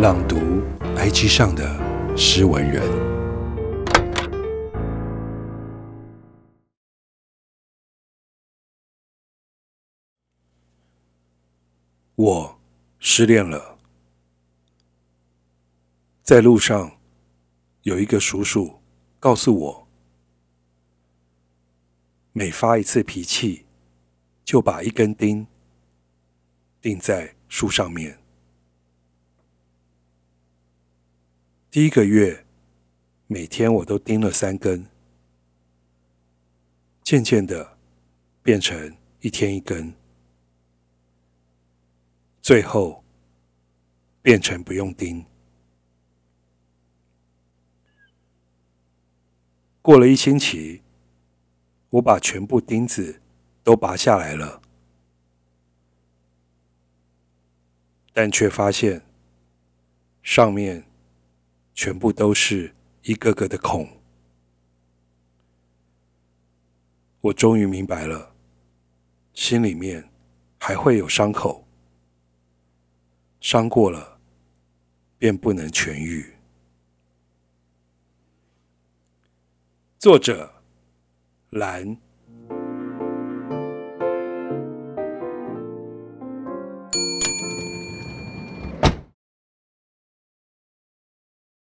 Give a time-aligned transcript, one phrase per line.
[0.00, 0.36] 朗读
[0.96, 2.82] IG 上的诗文人，
[12.14, 12.58] 我
[12.98, 13.76] 失恋了。
[16.22, 16.98] 在路上，
[17.82, 18.80] 有一个叔叔
[19.18, 19.88] 告诉我，
[22.32, 23.66] 每发一次脾气，
[24.46, 25.46] 就把一根钉
[26.80, 28.18] 钉在树上面。
[31.70, 32.44] 第一个月，
[33.28, 34.88] 每天我都钉了三根，
[37.04, 37.78] 渐渐的
[38.42, 39.94] 变成一天一根，
[42.42, 43.04] 最后
[44.20, 45.24] 变成不用钉。
[49.80, 50.82] 过了一星期，
[51.90, 53.22] 我把全部钉子
[53.62, 54.60] 都拔下来了，
[58.12, 59.02] 但却发现
[60.20, 60.89] 上面。
[61.82, 62.70] 全部都是
[63.04, 63.88] 一个个的孔，
[67.22, 68.34] 我终于明白了，
[69.32, 70.06] 心里面
[70.58, 71.66] 还会有伤口，
[73.40, 74.20] 伤过了
[75.16, 76.30] 便不能痊愈。
[79.98, 80.52] 作者：
[81.48, 81.96] 蓝。